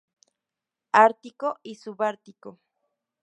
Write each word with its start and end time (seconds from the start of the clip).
Ártico 0.93 1.59
y 1.61 1.75
subártico. 1.75 2.59